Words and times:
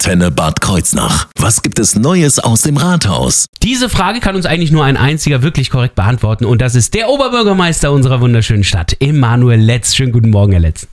Antenne 0.00 0.30
Bad 0.30 0.62
Kreuznach. 0.62 1.26
Was 1.36 1.60
gibt 1.60 1.78
es 1.78 1.94
Neues 1.94 2.38
aus 2.38 2.62
dem 2.62 2.78
Rathaus? 2.78 3.44
Diese 3.62 3.90
Frage 3.90 4.20
kann 4.20 4.34
uns 4.34 4.46
eigentlich 4.46 4.72
nur 4.72 4.82
ein 4.82 4.96
einziger 4.96 5.42
wirklich 5.42 5.68
korrekt 5.68 5.94
beantworten 5.94 6.46
und 6.46 6.62
das 6.62 6.74
ist 6.74 6.94
der 6.94 7.10
Oberbürgermeister 7.10 7.92
unserer 7.92 8.22
wunderschönen 8.22 8.64
Stadt, 8.64 8.96
Emanuel 8.98 9.60
Letz. 9.60 9.94
Schönen 9.94 10.12
guten 10.12 10.30
Morgen, 10.30 10.52
Herr 10.52 10.62
Letz. 10.62 10.88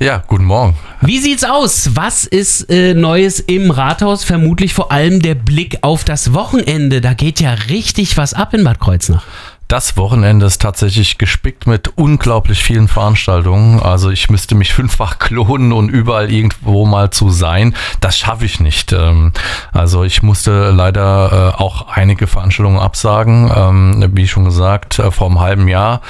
Ja, 0.00 0.24
guten 0.26 0.46
Morgen. 0.46 0.74
Wie 1.00 1.20
sieht's 1.20 1.44
aus? 1.44 1.90
Was 1.94 2.24
ist 2.24 2.68
äh, 2.70 2.94
Neues 2.94 3.38
im 3.38 3.70
Rathaus? 3.70 4.24
Vermutlich 4.24 4.74
vor 4.74 4.90
allem 4.90 5.22
der 5.22 5.36
Blick 5.36 5.78
auf 5.82 6.02
das 6.02 6.32
Wochenende. 6.32 7.00
Da 7.00 7.12
geht 7.12 7.38
ja 7.38 7.52
richtig 7.52 8.16
was 8.16 8.34
ab 8.34 8.52
in 8.52 8.64
Bad 8.64 8.80
Kreuznach. 8.80 9.22
Das 9.70 9.96
Wochenende 9.96 10.46
ist 10.46 10.60
tatsächlich 10.60 11.16
gespickt 11.16 11.68
mit 11.68 11.96
unglaublich 11.96 12.64
vielen 12.64 12.88
Veranstaltungen. 12.88 13.78
Also 13.78 14.10
ich 14.10 14.28
müsste 14.28 14.56
mich 14.56 14.74
fünffach 14.74 15.20
klonen 15.20 15.72
und 15.72 15.90
überall 15.90 16.32
irgendwo 16.32 16.86
mal 16.86 17.10
zu 17.10 17.30
sein. 17.30 17.76
Das 18.00 18.18
schaffe 18.18 18.44
ich 18.44 18.58
nicht. 18.58 18.92
Ähm, 18.92 19.32
also 19.72 20.02
ich 20.02 20.24
musste 20.24 20.72
leider 20.72 21.54
äh, 21.54 21.62
auch 21.62 21.86
einige 21.86 22.26
Veranstaltungen 22.26 22.80
absagen. 22.80 23.48
Ähm, 23.54 24.10
wie 24.12 24.26
schon 24.26 24.44
gesagt, 24.44 24.98
äh, 24.98 25.12
vor 25.12 25.28
einem 25.28 25.38
halben 25.38 25.68
Jahr 25.68 26.00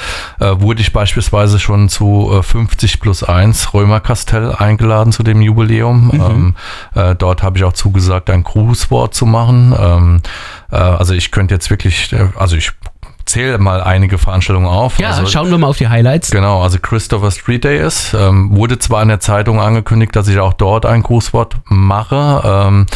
äh, 0.40 0.52
wurde 0.58 0.80
ich 0.80 0.94
beispielsweise 0.94 1.58
schon 1.58 1.90
zu 1.90 2.40
50 2.42 2.98
plus 2.98 3.22
1 3.22 3.74
Römerkastell 3.74 4.54
eingeladen 4.54 5.12
zu 5.12 5.22
dem 5.22 5.42
Jubiläum. 5.42 6.06
Mhm. 6.06 6.54
Ähm, 6.96 7.16
dort 7.18 7.42
habe 7.42 7.58
ich 7.58 7.64
auch 7.64 7.74
zugesagt, 7.74 8.30
ein 8.30 8.42
Grußwort 8.42 9.14
zu 9.14 9.26
machen. 9.26 10.22
Also 10.70 11.14
ich 11.14 11.30
könnte 11.30 11.54
jetzt 11.54 11.68
wirklich, 11.68 12.14
also 12.36 12.56
ich 12.56 12.72
zähle 13.30 13.58
mal 13.58 13.82
einige 13.82 14.18
Veranstaltungen 14.18 14.66
auf. 14.66 14.98
Ja, 14.98 15.10
also, 15.10 15.26
schauen 15.26 15.50
wir 15.50 15.58
mal 15.58 15.68
auf 15.68 15.78
die 15.78 15.88
Highlights. 15.88 16.30
Genau, 16.30 16.62
also 16.62 16.78
Christopher 16.80 17.30
Street 17.30 17.64
Day 17.64 17.84
ist. 17.84 18.14
Ähm, 18.14 18.56
wurde 18.56 18.78
zwar 18.78 19.02
in 19.02 19.08
der 19.08 19.20
Zeitung 19.20 19.60
angekündigt, 19.60 20.14
dass 20.14 20.28
ich 20.28 20.38
auch 20.38 20.52
dort 20.52 20.84
ein 20.86 21.02
Grußwort 21.02 21.56
mache. 21.64 22.42
Ähm, 22.44 22.86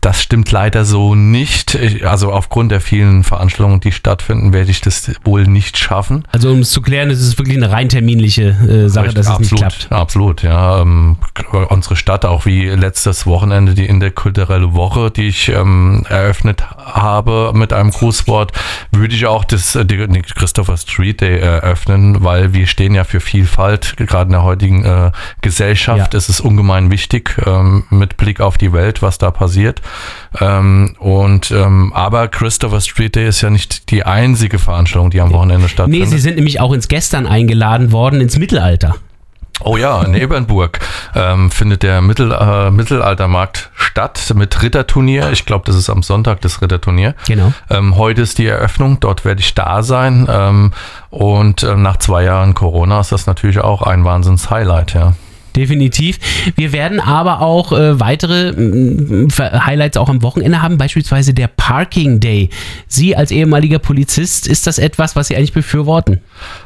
das 0.00 0.20
stimmt 0.20 0.50
leider 0.50 0.84
so 0.84 1.14
nicht. 1.14 1.76
Ich, 1.76 2.04
also 2.06 2.32
aufgrund 2.32 2.72
der 2.72 2.80
vielen 2.80 3.22
Veranstaltungen, 3.22 3.78
die 3.78 3.92
stattfinden, 3.92 4.52
werde 4.52 4.70
ich 4.70 4.80
das 4.80 5.12
wohl 5.22 5.46
nicht 5.46 5.78
schaffen. 5.78 6.24
Also 6.32 6.50
um 6.50 6.58
es 6.58 6.70
zu 6.70 6.82
klären, 6.82 7.08
ist 7.10 7.20
es 7.20 7.38
wirklich 7.38 7.56
eine 7.56 7.70
rein 7.70 7.88
terminliche 7.88 8.48
äh, 8.48 8.88
Sache, 8.88 9.06
Richtig, 9.06 9.14
dass 9.14 9.26
es 9.26 9.32
absolut, 9.32 9.50
nicht 9.52 9.60
klappt. 9.60 9.92
Absolut, 9.92 10.42
ja. 10.42 10.80
Ähm, 10.80 11.18
unsere 11.68 11.94
Stadt, 11.94 12.24
auch 12.24 12.46
wie 12.46 12.68
letztes 12.68 13.26
Wochenende 13.26 13.74
die 13.74 13.86
interkulturelle 13.86 14.74
Woche, 14.74 15.12
die 15.12 15.28
ich 15.28 15.48
ähm, 15.50 16.04
eröffnet 16.08 16.64
habe 16.84 17.52
mit 17.54 17.72
einem 17.72 17.90
Grußwort, 17.90 18.52
würde 18.90 19.14
ich 19.14 19.26
auch 19.26 19.44
das 19.44 19.78
die, 19.84 20.06
die 20.06 20.22
Christopher 20.22 20.76
Street 20.76 21.20
Day 21.20 21.38
eröffnen, 21.38 22.22
weil 22.22 22.52
wir 22.52 22.66
stehen 22.66 22.94
ja 22.94 23.04
für 23.04 23.20
Vielfalt, 23.20 23.96
gerade 23.96 24.28
in 24.28 24.32
der 24.32 24.42
heutigen 24.42 24.84
äh, 24.84 25.12
Gesellschaft 25.40 26.12
ja. 26.12 26.18
ist 26.18 26.28
es 26.28 26.40
ungemein 26.40 26.90
wichtig, 26.90 27.36
ähm, 27.46 27.84
mit 27.90 28.16
Blick 28.16 28.40
auf 28.40 28.58
die 28.58 28.72
Welt, 28.72 29.02
was 29.02 29.18
da 29.18 29.30
passiert. 29.30 29.80
Ähm, 30.40 30.96
und 30.98 31.50
ähm, 31.50 31.92
aber 31.92 32.28
Christopher 32.28 32.80
Street 32.80 33.16
Day 33.16 33.28
ist 33.28 33.40
ja 33.40 33.50
nicht 33.50 33.90
die 33.90 34.04
einzige 34.04 34.58
Veranstaltung, 34.58 35.10
die 35.10 35.20
am 35.20 35.32
Wochenende 35.32 35.68
stattfindet. 35.68 36.08
Nee, 36.08 36.16
sie 36.16 36.18
sind 36.18 36.36
nämlich 36.36 36.60
auch 36.60 36.72
ins 36.72 36.88
Gestern 36.88 37.26
eingeladen 37.26 37.92
worden, 37.92 38.20
ins 38.20 38.38
Mittelalter. 38.38 38.96
Oh 39.64 39.76
ja, 39.76 40.02
in 40.02 40.14
Ebernburg 40.14 40.80
ähm, 41.14 41.50
findet 41.50 41.82
der 41.82 42.00
Mittel, 42.00 42.32
äh, 42.32 42.70
Mittelaltermarkt 42.70 43.70
statt 43.74 44.32
mit 44.34 44.62
Ritterturnier. 44.62 45.30
Ich 45.30 45.46
glaube, 45.46 45.64
das 45.66 45.76
ist 45.76 45.90
am 45.90 46.02
Sonntag 46.02 46.40
das 46.40 46.60
Ritterturnier. 46.60 47.14
Genau. 47.26 47.52
Ähm, 47.70 47.96
heute 47.96 48.22
ist 48.22 48.38
die 48.38 48.46
Eröffnung, 48.46 48.98
dort 49.00 49.24
werde 49.24 49.40
ich 49.40 49.54
da 49.54 49.82
sein. 49.82 50.26
Ähm, 50.28 50.72
und 51.10 51.62
äh, 51.62 51.76
nach 51.76 51.98
zwei 51.98 52.24
Jahren 52.24 52.54
Corona 52.54 53.00
ist 53.00 53.12
das 53.12 53.26
natürlich 53.26 53.60
auch 53.60 53.82
ein 53.82 54.04
Wahnsinns-Highlight, 54.04 54.94
ja 54.94 55.14
definitiv. 55.56 56.18
Wir 56.56 56.72
werden 56.72 57.00
aber 57.00 57.40
auch 57.40 57.72
äh, 57.72 58.00
weitere 58.00 58.50
äh, 58.50 59.28
Highlights 59.38 59.96
auch 59.96 60.08
am 60.08 60.22
Wochenende 60.22 60.62
haben, 60.62 60.78
beispielsweise 60.78 61.34
der 61.34 61.48
Parking 61.48 62.20
Day. 62.20 62.50
Sie 62.88 63.16
als 63.16 63.30
ehemaliger 63.30 63.78
Polizist, 63.78 64.46
ist 64.46 64.66
das 64.66 64.78
etwas, 64.78 65.16
was 65.16 65.28
Sie 65.28 65.36
eigentlich 65.36 65.52
befürworten? 65.52 66.20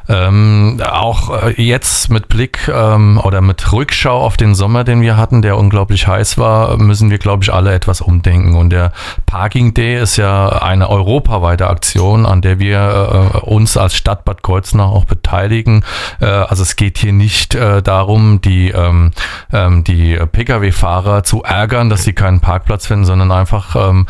Ähm, 0.09 0.81
auch 0.85 1.43
äh, 1.43 1.63
jetzt 1.63 2.11
mit 2.11 2.29
Blick 2.29 2.69
ähm, 2.69 3.21
oder 3.23 3.41
mit 3.41 3.73
Rückschau 3.73 4.21
auf 4.21 4.37
den 4.37 4.55
Sommer, 4.55 4.85
den 4.85 5.01
wir 5.01 5.17
hatten, 5.17 5.43
der 5.43 5.57
unglaublich 5.57 6.07
heiß 6.07 6.39
war, 6.39 6.77
müssen 6.77 7.11
wir, 7.11 7.19
glaube 7.19 7.43
ich, 7.43 7.53
alle 7.53 7.75
etwas 7.75 8.01
umdenken. 8.01 8.57
Und 8.57 8.71
der 8.71 8.93
Parking 9.27 9.75
Day 9.75 10.01
ist 10.01 10.17
ja 10.17 10.49
eine 10.49 10.89
europaweite 10.89 11.67
Aktion, 11.67 12.27
an 12.27 12.43
der 12.43 12.59
wir 12.59 13.33
äh, 13.35 13.39
uns 13.39 13.77
als 13.77 13.97
Stadt 13.97 14.25
Bad 14.25 14.43
Kreuznach 14.43 14.91
auch 14.91 15.05
beteiligen. 15.05 15.85
Äh, 16.21 16.27
also 16.27 16.63
es 16.63 16.77
geht 16.77 16.99
hier 16.99 17.13
nicht 17.13 17.55
äh, 17.55 17.83
darum, 17.83 18.41
die 18.41 18.71
ähm, 18.77 19.13
ähm, 19.53 19.85
die 19.85 20.17
Pkw-Fahrer 20.17 21.25
zu 21.25 21.43
ärgern, 21.43 21.91
dass 21.91 22.05
sie 22.05 22.13
keinen 22.13 22.41
Parkplatz 22.41 22.87
finden, 22.87 23.05
sondern 23.05 23.33
einfach 23.33 23.77
ähm, 23.77 24.07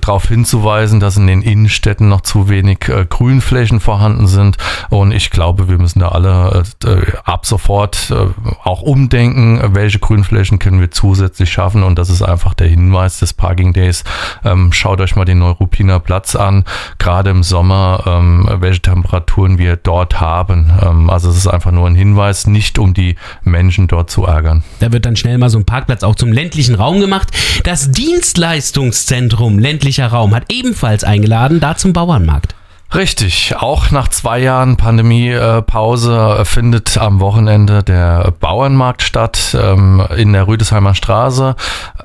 darauf 0.00 0.28
hinzuweisen, 0.28 1.00
dass 1.00 1.16
in 1.16 1.26
den 1.26 1.42
Innenstädten 1.42 2.08
noch 2.08 2.20
zu 2.20 2.48
wenig 2.48 2.88
äh, 2.88 3.06
Grünflächen 3.06 3.80
vorhanden 3.80 4.26
sind. 4.26 4.56
Und 4.90 5.12
ich 5.12 5.30
glaube, 5.30 5.68
wir 5.68 5.78
müssen 5.78 6.00
da 6.00 6.08
alle 6.08 6.64
äh, 6.84 7.12
ab 7.24 7.46
sofort 7.46 8.10
äh, 8.10 8.26
auch 8.62 8.82
umdenken, 8.82 9.74
welche 9.74 9.98
Grünflächen 9.98 10.58
können 10.58 10.80
wir 10.80 10.90
zusätzlich 10.90 11.52
schaffen. 11.52 11.82
Und 11.82 11.98
das 11.98 12.10
ist 12.10 12.22
einfach 12.22 12.54
der 12.54 12.68
Hinweis 12.68 13.18
des 13.18 13.32
Parking 13.32 13.72
Days. 13.72 14.04
Ähm, 14.44 14.72
schaut 14.72 15.00
euch 15.00 15.16
mal 15.16 15.24
den 15.24 15.38
Neuruppiner 15.74 16.00
Platz 16.00 16.36
an, 16.36 16.64
gerade 16.98 17.30
im 17.30 17.42
Sommer, 17.42 18.04
ähm, 18.06 18.48
welche 18.60 18.80
Temperaturen 18.80 19.58
wir 19.58 19.76
dort 19.76 20.20
haben. 20.20 20.70
Ähm, 20.82 21.10
also 21.10 21.30
es 21.30 21.36
ist 21.36 21.46
einfach 21.46 21.72
nur 21.72 21.86
ein 21.86 21.96
Hinweis, 21.96 22.46
nicht 22.46 22.78
um 22.78 22.94
die 22.94 23.16
Menschen 23.42 23.88
dort 23.88 24.10
zu 24.10 24.24
ärgern. 24.24 24.62
Da 24.80 24.92
wird 24.92 25.06
dann 25.06 25.16
schnell 25.16 25.38
mal 25.38 25.50
so 25.50 25.58
ein 25.58 25.64
Parkplatz 25.64 26.02
auch 26.02 26.14
zum 26.14 26.32
ländlichen 26.32 26.74
Raum 26.74 27.00
gemacht. 27.00 27.28
Das 27.64 27.90
Dienstleistungszentrum 27.90 29.58
ländlicher 29.58 30.08
Raum 30.08 30.34
hat 30.34 30.52
ebenfalls 30.52 31.04
eingeladen, 31.04 31.60
da 31.60 31.76
zum 31.76 31.92
Bauernmarkt. 31.92 32.54
Richtig, 32.92 33.56
auch 33.58 33.90
nach 33.90 34.06
zwei 34.06 34.38
Jahren 34.38 34.76
Pandemiepause 34.76 36.36
äh, 36.38 36.44
findet 36.44 36.96
am 36.96 37.18
Wochenende 37.18 37.82
der 37.82 38.32
Bauernmarkt 38.38 39.02
statt 39.02 39.56
ähm, 39.60 40.00
in 40.16 40.32
der 40.32 40.46
Rüdesheimer 40.46 40.94
Straße. 40.94 41.56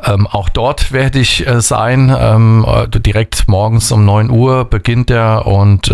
Ähm, 0.03 0.25
auch 0.25 0.49
dort 0.49 0.91
werde 0.91 1.19
ich 1.19 1.45
äh, 1.45 1.61
sein. 1.61 2.11
Ähm, 2.17 2.65
äh, 2.67 2.87
direkt 2.87 3.47
morgens 3.47 3.91
um 3.91 4.03
9 4.03 4.31
Uhr 4.31 4.65
beginnt 4.65 5.11
er 5.11 5.45
und 5.45 5.91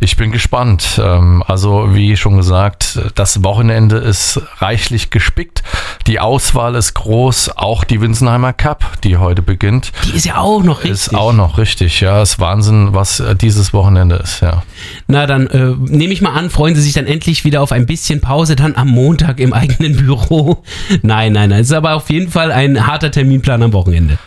ich 0.00 0.16
bin 0.16 0.32
gespannt. 0.32 1.00
also 1.46 1.94
wie 1.94 2.16
schon 2.16 2.36
gesagt, 2.36 2.98
das 3.14 3.42
Wochenende 3.42 3.96
ist 3.96 4.40
reichlich 4.58 5.10
gespickt. 5.10 5.62
Die 6.10 6.18
Auswahl 6.18 6.74
ist 6.74 6.94
groß. 6.94 7.56
Auch 7.56 7.84
die 7.84 8.00
Winsenheimer 8.00 8.52
Cup, 8.52 9.00
die 9.04 9.16
heute 9.16 9.42
beginnt. 9.42 9.92
Die 10.06 10.16
ist 10.16 10.26
ja 10.26 10.38
auch 10.38 10.60
noch 10.60 10.78
richtig. 10.82 10.90
Ist 10.90 11.14
auch 11.14 11.32
noch 11.32 11.56
richtig, 11.56 12.00
ja. 12.00 12.20
Ist 12.20 12.40
Wahnsinn, 12.40 12.88
was 12.94 13.22
dieses 13.40 13.72
Wochenende 13.72 14.16
ist, 14.16 14.40
ja. 14.40 14.64
Na, 15.06 15.28
dann 15.28 15.46
äh, 15.46 15.72
nehme 15.78 16.12
ich 16.12 16.20
mal 16.20 16.32
an, 16.32 16.50
freuen 16.50 16.74
Sie 16.74 16.82
sich 16.82 16.94
dann 16.94 17.06
endlich 17.06 17.44
wieder 17.44 17.62
auf 17.62 17.70
ein 17.70 17.86
bisschen 17.86 18.20
Pause, 18.20 18.56
dann 18.56 18.74
am 18.74 18.88
Montag 18.88 19.38
im 19.38 19.52
eigenen 19.52 19.94
Büro. 20.04 20.64
Nein, 21.02 21.32
nein, 21.32 21.50
nein. 21.50 21.60
Es 21.60 21.68
ist 21.68 21.76
aber 21.76 21.94
auf 21.94 22.10
jeden 22.10 22.28
Fall 22.28 22.50
ein 22.50 22.88
harter 22.88 23.12
Terminplan 23.12 23.62
am 23.62 23.72
Wochenende. 23.72 24.18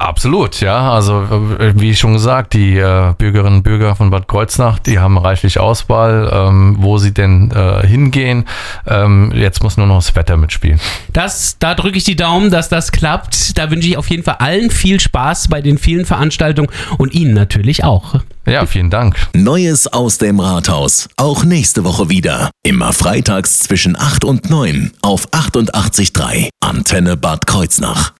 Absolut, 0.00 0.62
ja. 0.62 0.92
Also 0.92 1.56
äh, 1.58 1.74
wie 1.76 1.94
schon 1.94 2.14
gesagt, 2.14 2.54
die 2.54 2.78
äh, 2.78 3.12
Bürgerinnen 3.18 3.56
und 3.56 3.62
Bürger 3.64 3.94
von 3.94 4.08
Bad 4.08 4.28
Kreuznach, 4.28 4.78
die 4.78 4.98
haben 4.98 5.18
reichlich 5.18 5.60
Auswahl, 5.60 6.30
ähm, 6.32 6.76
wo 6.78 6.96
sie 6.96 7.12
denn 7.12 7.50
äh, 7.50 7.86
hingehen. 7.86 8.46
Ähm, 8.86 9.30
jetzt 9.34 9.62
muss 9.62 9.76
nur 9.76 9.86
noch 9.86 9.96
das 9.96 10.16
Wetter 10.16 10.38
mitspielen. 10.38 10.80
Das, 11.12 11.58
da 11.58 11.74
drücke 11.74 11.98
ich 11.98 12.04
die 12.04 12.16
Daumen, 12.16 12.50
dass 12.50 12.70
das 12.70 12.92
klappt. 12.92 13.58
Da 13.58 13.70
wünsche 13.70 13.88
ich 13.88 13.98
auf 13.98 14.08
jeden 14.08 14.22
Fall 14.22 14.36
allen 14.38 14.70
viel 14.70 15.00
Spaß 15.00 15.48
bei 15.48 15.60
den 15.60 15.76
vielen 15.76 16.06
Veranstaltungen 16.06 16.70
und 16.96 17.12
Ihnen 17.12 17.34
natürlich 17.34 17.84
auch. 17.84 18.14
Ja, 18.46 18.64
vielen 18.64 18.88
Dank. 18.88 19.16
Neues 19.34 19.86
aus 19.86 20.16
dem 20.16 20.40
Rathaus. 20.40 21.10
Auch 21.18 21.44
nächste 21.44 21.84
Woche 21.84 22.08
wieder. 22.08 22.50
Immer 22.62 22.94
freitags 22.94 23.58
zwischen 23.58 23.96
8 23.96 24.24
und 24.24 24.48
9 24.48 24.92
auf 25.02 25.28
88.3 25.28 26.48
Antenne 26.60 27.18
Bad 27.18 27.46
Kreuznach. 27.46 28.08